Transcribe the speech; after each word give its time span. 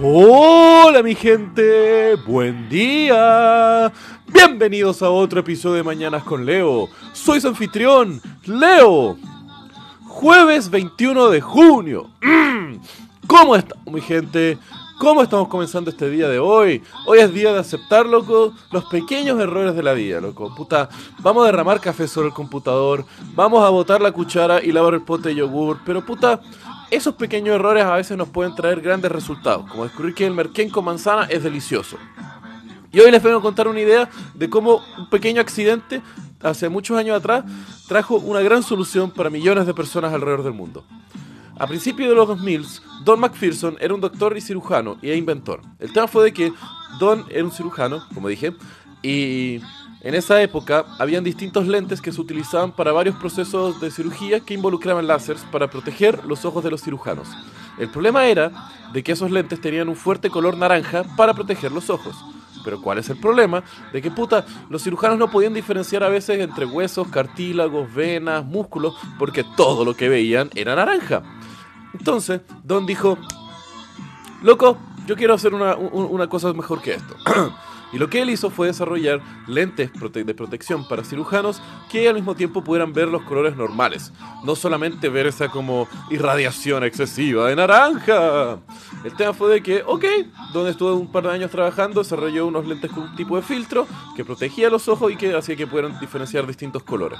Hola 0.00 1.02
mi 1.02 1.14
gente, 1.14 2.14
buen 2.26 2.66
día. 2.70 3.92
Bienvenidos 4.26 5.02
a 5.02 5.10
otro 5.10 5.40
episodio 5.40 5.76
de 5.76 5.82
Mañanas 5.82 6.24
con 6.24 6.46
Leo. 6.46 6.88
Soy 7.12 7.42
su 7.42 7.48
anfitrión, 7.48 8.18
Leo. 8.46 9.18
Jueves 10.06 10.70
21 10.70 11.28
de 11.28 11.42
junio. 11.42 12.10
Mm. 12.22 12.76
¿Cómo 13.26 13.54
estamos 13.54 13.86
mi 13.92 14.00
gente? 14.00 14.56
¿Cómo 14.98 15.22
estamos 15.22 15.48
comenzando 15.48 15.90
este 15.90 16.08
día 16.08 16.26
de 16.28 16.38
hoy? 16.38 16.82
Hoy 17.06 17.18
es 17.18 17.34
día 17.34 17.52
de 17.52 17.58
aceptar, 17.58 18.06
loco, 18.06 18.54
los 18.70 18.86
pequeños 18.86 19.38
errores 19.40 19.76
de 19.76 19.82
la 19.82 19.92
vida, 19.92 20.22
loco. 20.22 20.54
Puta, 20.54 20.88
vamos 21.18 21.42
a 21.42 21.46
derramar 21.46 21.80
café 21.80 22.08
sobre 22.08 22.28
el 22.28 22.34
computador, 22.34 23.04
vamos 23.34 23.62
a 23.62 23.68
botar 23.68 24.00
la 24.00 24.12
cuchara 24.12 24.62
y 24.62 24.72
lavar 24.72 24.94
el 24.94 25.02
pote 25.02 25.30
de 25.30 25.34
yogur, 25.34 25.80
pero 25.84 26.06
puta, 26.06 26.40
esos 26.92 27.14
pequeños 27.14 27.54
errores 27.54 27.84
a 27.84 27.94
veces 27.94 28.18
nos 28.18 28.28
pueden 28.28 28.54
traer 28.54 28.82
grandes 28.82 29.10
resultados, 29.10 29.68
como 29.70 29.84
descubrir 29.84 30.14
que 30.14 30.26
el 30.26 30.34
merquén 30.34 30.68
con 30.68 30.84
manzana 30.84 31.24
es 31.24 31.42
delicioso. 31.42 31.96
Y 32.92 33.00
hoy 33.00 33.10
les 33.10 33.22
vengo 33.22 33.38
a 33.38 33.42
contar 33.42 33.66
una 33.66 33.80
idea 33.80 34.10
de 34.34 34.50
cómo 34.50 34.82
un 34.98 35.08
pequeño 35.08 35.40
accidente 35.40 36.02
hace 36.42 36.68
muchos 36.68 36.98
años 36.98 37.16
atrás 37.16 37.44
trajo 37.88 38.16
una 38.16 38.40
gran 38.40 38.62
solución 38.62 39.10
para 39.10 39.30
millones 39.30 39.66
de 39.66 39.72
personas 39.72 40.12
alrededor 40.12 40.44
del 40.44 40.52
mundo. 40.52 40.84
A 41.58 41.66
principios 41.66 42.10
de 42.10 42.14
los 42.14 42.28
2000, 42.28 42.66
Don 43.04 43.20
McPherson 43.20 43.78
era 43.80 43.94
un 43.94 44.00
doctor 44.02 44.36
y 44.36 44.42
cirujano 44.42 44.98
y 45.00 45.10
inventor. 45.12 45.62
El 45.78 45.94
tema 45.94 46.06
fue 46.06 46.24
de 46.24 46.32
que 46.34 46.52
Don 46.98 47.24
era 47.30 47.42
un 47.42 47.52
cirujano, 47.52 48.06
como 48.12 48.28
dije, 48.28 48.52
y 49.02 49.62
en 50.04 50.16
esa 50.16 50.42
época 50.42 50.84
habían 50.98 51.22
distintos 51.22 51.68
lentes 51.68 52.00
que 52.00 52.10
se 52.10 52.20
utilizaban 52.20 52.72
para 52.72 52.90
varios 52.90 53.14
procesos 53.16 53.80
de 53.80 53.90
cirugía 53.92 54.40
que 54.40 54.54
involucraban 54.54 55.06
láseres 55.06 55.46
para 55.52 55.70
proteger 55.70 56.24
los 56.24 56.44
ojos 56.44 56.64
de 56.64 56.72
los 56.72 56.82
cirujanos. 56.82 57.28
El 57.78 57.88
problema 57.88 58.26
era 58.26 58.50
de 58.92 59.04
que 59.04 59.12
esos 59.12 59.30
lentes 59.30 59.60
tenían 59.60 59.88
un 59.88 59.94
fuerte 59.94 60.28
color 60.28 60.56
naranja 60.56 61.04
para 61.16 61.34
proteger 61.34 61.70
los 61.70 61.88
ojos. 61.88 62.16
Pero 62.64 62.82
¿cuál 62.82 62.98
es 62.98 63.10
el 63.10 63.18
problema? 63.18 63.62
De 63.92 64.02
que 64.02 64.10
puta, 64.10 64.44
los 64.68 64.82
cirujanos 64.82 65.18
no 65.18 65.30
podían 65.30 65.54
diferenciar 65.54 66.02
a 66.02 66.08
veces 66.08 66.40
entre 66.40 66.66
huesos, 66.66 67.06
cartílagos, 67.08 67.94
venas, 67.94 68.44
músculos, 68.44 68.94
porque 69.20 69.44
todo 69.56 69.84
lo 69.84 69.94
que 69.94 70.08
veían 70.08 70.50
era 70.56 70.74
naranja. 70.74 71.22
Entonces, 71.94 72.40
Don 72.64 72.86
dijo, 72.86 73.18
loco, 74.42 74.78
yo 75.06 75.14
quiero 75.14 75.34
hacer 75.34 75.54
una, 75.54 75.76
una 75.76 76.28
cosa 76.28 76.52
mejor 76.52 76.82
que 76.82 76.94
esto. 76.94 77.14
Y 77.92 77.98
lo 77.98 78.08
que 78.08 78.22
él 78.22 78.30
hizo 78.30 78.48
fue 78.50 78.68
desarrollar 78.68 79.20
lentes 79.46 79.90
de 79.92 80.34
protección 80.34 80.88
para 80.88 81.04
cirujanos 81.04 81.60
que 81.90 82.08
al 82.08 82.14
mismo 82.14 82.34
tiempo 82.34 82.64
pudieran 82.64 82.92
ver 82.92 83.08
los 83.08 83.22
colores 83.22 83.54
normales, 83.54 84.12
no 84.44 84.56
solamente 84.56 85.10
ver 85.10 85.26
esa 85.26 85.48
como 85.48 85.86
irradiación 86.10 86.84
excesiva 86.84 87.48
de 87.48 87.56
naranja. 87.56 88.58
El 89.04 89.14
tema 89.16 89.34
fue 89.34 89.54
de 89.54 89.62
que, 89.62 89.82
ok, 89.86 90.04
donde 90.54 90.70
estuve 90.70 90.92
un 90.92 91.10
par 91.10 91.24
de 91.24 91.32
años 91.32 91.50
trabajando, 91.50 92.02
desarrolló 92.02 92.46
unos 92.46 92.66
lentes 92.66 92.90
con 92.90 93.04
un 93.04 93.14
tipo 93.14 93.36
de 93.36 93.42
filtro 93.42 93.86
que 94.16 94.24
protegía 94.24 94.70
los 94.70 94.88
ojos 94.88 95.12
y 95.12 95.16
que 95.16 95.34
hacía 95.34 95.56
que 95.56 95.66
pudieran 95.66 95.98
diferenciar 96.00 96.46
distintos 96.46 96.82
colores. 96.82 97.18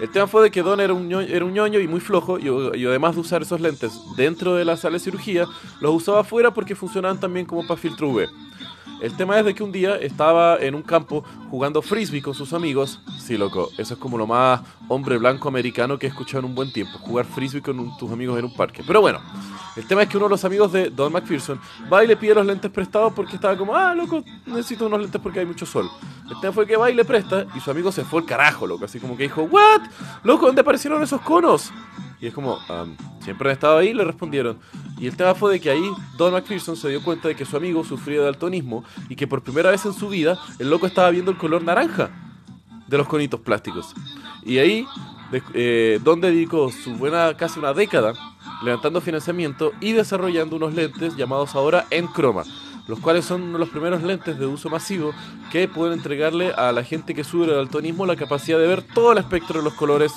El 0.00 0.10
tema 0.10 0.26
fue 0.26 0.42
de 0.42 0.50
que 0.50 0.62
Don 0.62 0.80
era 0.80 0.94
un 0.94 1.08
ñoño, 1.08 1.28
era 1.28 1.44
un 1.44 1.52
ñoño 1.52 1.78
y 1.78 1.86
muy 1.86 2.00
flojo, 2.00 2.38
y, 2.38 2.48
y, 2.78 2.86
además 2.86 3.14
de 3.14 3.20
usar 3.20 3.42
esos 3.42 3.60
lentes 3.60 3.92
dentro 4.16 4.54
de 4.54 4.64
la 4.64 4.76
sala 4.76 4.94
de 4.94 5.00
cirugía, 5.00 5.46
los 5.80 5.94
usaba 5.94 6.20
afuera 6.20 6.52
porque 6.52 6.74
funcionaban 6.74 7.20
también 7.20 7.46
como 7.46 7.66
para 7.66 7.80
filtro 7.80 8.08
UV. 8.08 8.28
El 9.00 9.16
tema 9.16 9.38
es 9.38 9.44
de 9.44 9.54
que 9.54 9.62
un 9.62 9.70
día 9.70 9.96
estaba 10.08 10.58
en 10.58 10.74
un 10.74 10.82
campo 10.82 11.24
jugando 11.50 11.80
frisbee 11.82 12.20
con 12.20 12.34
sus 12.34 12.52
amigos. 12.52 13.00
Sí, 13.18 13.36
loco, 13.36 13.70
eso 13.78 13.94
es 13.94 14.00
como 14.00 14.18
lo 14.18 14.26
más 14.26 14.60
hombre 14.88 15.18
blanco 15.18 15.48
americano 15.48 15.98
que 15.98 16.06
he 16.06 16.08
escuchado 16.10 16.40
en 16.40 16.46
un 16.46 16.54
buen 16.54 16.72
tiempo. 16.72 16.98
Jugar 16.98 17.24
frisbee 17.24 17.62
con 17.62 17.96
tus 17.96 18.10
amigos 18.10 18.38
en 18.38 18.46
un 18.46 18.54
parque. 18.54 18.82
Pero 18.86 19.00
bueno, 19.00 19.20
el 19.76 19.86
tema 19.86 20.02
es 20.02 20.08
que 20.08 20.16
uno 20.16 20.26
de 20.26 20.30
los 20.30 20.44
amigos 20.44 20.72
de 20.72 20.90
Don 20.90 21.12
McPherson 21.12 21.60
va 21.92 22.02
y 22.02 22.06
le 22.06 22.16
pide 22.16 22.34
los 22.34 22.46
lentes 22.46 22.70
prestados 22.70 23.12
porque 23.12 23.36
estaba 23.36 23.56
como, 23.56 23.76
ah, 23.76 23.94
loco, 23.94 24.24
necesito 24.46 24.86
unos 24.86 25.00
lentes 25.00 25.20
porque 25.20 25.40
hay 25.40 25.46
mucho 25.46 25.64
sol. 25.64 25.88
El 26.28 26.40
tema 26.40 26.52
fue 26.52 26.66
que 26.66 26.76
va 26.76 26.90
y 26.90 26.94
le 26.94 27.04
presta 27.04 27.46
y 27.54 27.60
su 27.60 27.70
amigo 27.70 27.92
se 27.92 28.04
fue 28.04 28.20
al 28.20 28.26
carajo, 28.26 28.66
loco. 28.66 28.86
Así 28.86 28.98
como 28.98 29.16
que 29.16 29.22
dijo, 29.24 29.42
¿what? 29.42 29.82
Loco, 30.24 30.46
¿dónde 30.46 30.62
aparecieron 30.62 31.02
esos 31.02 31.20
conos? 31.20 31.72
Y 32.20 32.26
es 32.26 32.34
como, 32.34 32.58
siempre 33.20 33.48
han 33.48 33.52
estado 33.52 33.78
ahí, 33.78 33.94
le 33.94 34.04
respondieron. 34.04 34.58
Y 34.98 35.06
el 35.06 35.16
tema 35.16 35.34
fue 35.34 35.52
de 35.52 35.60
que 35.60 35.70
ahí 35.70 35.90
Don 36.16 36.32
McPherson 36.32 36.76
se 36.76 36.88
dio 36.88 37.02
cuenta 37.02 37.28
de 37.28 37.36
que 37.36 37.44
su 37.44 37.56
amigo 37.56 37.84
sufría 37.84 38.18
de 38.18 38.24
daltonismo 38.24 38.84
y 39.08 39.16
que 39.16 39.26
por 39.26 39.42
primera 39.42 39.70
vez 39.70 39.84
en 39.84 39.92
su 39.92 40.08
vida 40.08 40.38
el 40.58 40.70
loco 40.70 40.86
estaba 40.86 41.10
viendo 41.10 41.30
el 41.30 41.38
color 41.38 41.62
naranja 41.62 42.10
de 42.86 42.98
los 42.98 43.06
conitos 43.06 43.40
plásticos. 43.40 43.94
Y 44.44 44.58
ahí 44.58 44.86
eh, 45.54 46.00
Don 46.02 46.20
dedicó 46.20 46.70
su 46.72 46.94
buena 46.94 47.36
casi 47.36 47.58
una 47.58 47.74
década 47.74 48.14
levantando 48.62 49.00
financiamiento 49.00 49.72
y 49.80 49.92
desarrollando 49.92 50.56
unos 50.56 50.74
lentes 50.74 51.16
llamados 51.16 51.54
ahora 51.54 51.86
Enchroma, 51.90 52.42
los 52.88 52.98
cuales 52.98 53.24
son 53.24 53.42
uno 53.42 53.52
de 53.52 53.58
los 53.60 53.68
primeros 53.68 54.02
lentes 54.02 54.38
de 54.38 54.46
uso 54.46 54.68
masivo 54.68 55.12
que 55.52 55.68
pueden 55.68 55.98
entregarle 55.98 56.52
a 56.52 56.72
la 56.72 56.82
gente 56.82 57.14
que 57.14 57.24
sufre 57.24 57.52
de 57.52 57.56
daltonismo 57.56 58.06
la 58.06 58.16
capacidad 58.16 58.58
de 58.58 58.66
ver 58.66 58.82
todo 58.82 59.12
el 59.12 59.18
espectro 59.18 59.60
de 59.60 59.64
los 59.64 59.74
colores 59.74 60.12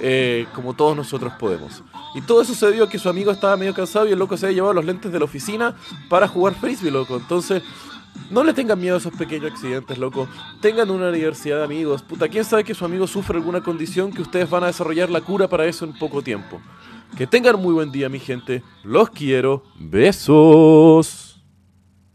eh, 0.00 0.46
como 0.54 0.74
todos 0.74 0.96
nosotros 0.96 1.32
podemos. 1.38 1.82
Y 2.14 2.20
todo 2.20 2.42
eso 2.42 2.54
se 2.54 2.70
dio 2.72 2.84
a 2.84 2.88
que 2.88 2.98
su 2.98 3.08
amigo 3.08 3.30
estaba 3.30 3.56
medio 3.56 3.74
cansado 3.74 4.08
y 4.08 4.12
el 4.12 4.18
loco 4.18 4.36
se 4.36 4.46
había 4.46 4.56
llevado 4.56 4.74
los 4.74 4.84
lentes 4.84 5.12
de 5.12 5.18
la 5.18 5.24
oficina 5.24 5.74
para 6.08 6.28
jugar 6.28 6.54
frisbee, 6.54 6.90
loco. 6.90 7.16
Entonces, 7.16 7.62
no 8.30 8.44
le 8.44 8.54
tengan 8.54 8.80
miedo 8.80 8.94
a 8.94 8.98
esos 8.98 9.12
pequeños 9.14 9.52
accidentes, 9.52 9.98
loco. 9.98 10.28
Tengan 10.60 10.90
una 10.90 11.08
universidad 11.08 11.58
de 11.58 11.64
amigos. 11.64 12.02
Puta, 12.02 12.28
quién 12.28 12.44
sabe 12.44 12.64
que 12.64 12.74
su 12.74 12.84
amigo 12.84 13.06
sufre 13.06 13.36
alguna 13.36 13.62
condición 13.62 14.12
que 14.12 14.22
ustedes 14.22 14.48
van 14.48 14.64
a 14.64 14.68
desarrollar 14.68 15.10
la 15.10 15.20
cura 15.20 15.48
para 15.48 15.66
eso 15.66 15.84
en 15.84 15.92
poco 15.98 16.22
tiempo. 16.22 16.60
Que 17.16 17.26
tengan 17.26 17.60
muy 17.60 17.74
buen 17.74 17.92
día, 17.92 18.08
mi 18.08 18.18
gente. 18.18 18.62
Los 18.82 19.10
quiero. 19.10 19.62
Besos. 19.78 21.23